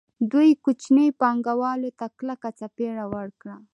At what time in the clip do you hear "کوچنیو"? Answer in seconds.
0.63-1.17